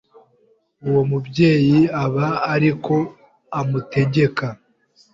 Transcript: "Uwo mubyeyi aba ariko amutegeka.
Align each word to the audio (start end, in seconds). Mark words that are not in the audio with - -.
"Uwo 0.87 1.01
mubyeyi 1.09 1.79
aba 2.03 2.27
ariko 2.53 2.93
amutegeka. 3.59 4.47